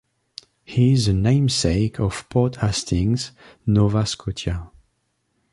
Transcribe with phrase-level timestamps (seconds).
[0.65, 3.33] He is the namesake of Port Hastings,
[3.67, 4.71] Nova Scotia.